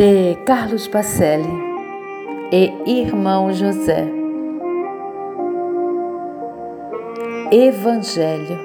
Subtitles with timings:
[0.00, 1.46] de Carlos Pacelli
[2.50, 4.08] e irmão José.
[7.52, 8.58] Evangelho.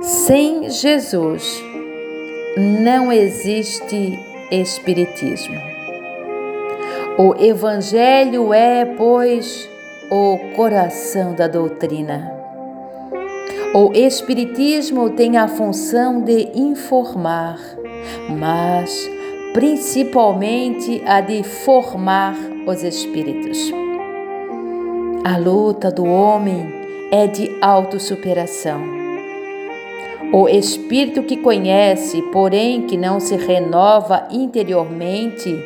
[0.00, 1.62] Sem Jesus
[2.56, 4.18] não existe
[4.50, 5.60] Espiritismo.
[7.18, 9.68] O Evangelho é, pois,
[10.10, 12.39] o coração da doutrina.
[13.72, 17.56] O Espiritismo tem a função de informar,
[18.28, 19.08] mas
[19.52, 22.34] principalmente a de formar
[22.66, 23.70] os espíritos.
[25.24, 26.66] A luta do homem
[27.12, 28.82] é de autossuperação.
[30.32, 35.56] O espírito que conhece, porém que não se renova interiormente,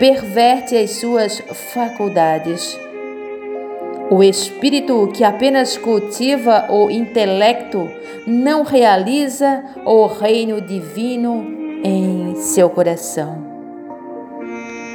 [0.00, 1.38] perverte as suas
[1.72, 2.76] faculdades
[4.12, 7.90] o espírito que apenas cultiva o intelecto
[8.26, 11.42] não realiza o reino divino
[11.82, 13.42] em seu coração.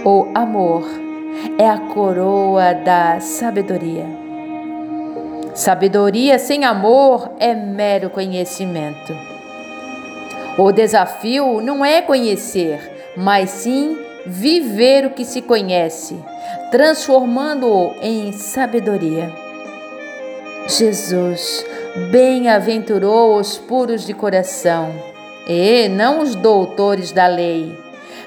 [0.05, 0.83] O amor
[1.57, 4.05] é a coroa da sabedoria.
[5.55, 9.15] Sabedoria sem amor é mero conhecimento.
[10.59, 13.97] O desafio não é conhecer, mas sim
[14.27, 16.21] viver o que se conhece,
[16.69, 19.31] transformando-o em sabedoria.
[20.67, 21.65] Jesus
[22.11, 24.91] bem-aventurou os puros de coração,
[25.47, 27.73] e não os doutores da lei,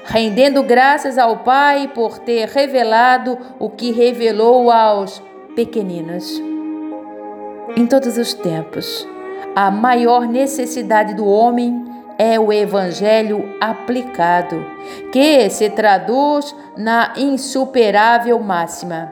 [0.05, 5.21] rendendo graças ao Pai por ter revelado o que revelou aos
[5.55, 6.41] pequeninos.
[7.77, 9.07] Em todos os tempos,
[9.55, 14.65] a maior necessidade do homem é o Evangelho aplicado,
[15.11, 19.11] que se traduz na insuperável máxima: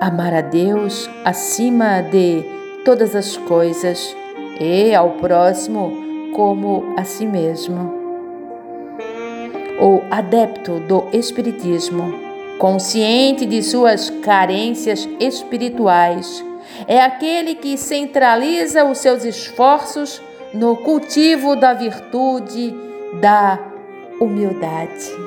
[0.00, 2.44] amar a Deus acima de
[2.84, 4.14] todas as coisas
[4.60, 7.94] e ao próximo como a si mesmo.
[9.80, 12.14] O adepto do Espiritismo,
[12.58, 16.42] consciente de suas carências espirituais,
[16.86, 20.22] é aquele que centraliza os seus esforços
[20.56, 22.74] no cultivo da virtude
[23.20, 23.58] da
[24.18, 25.25] humildade.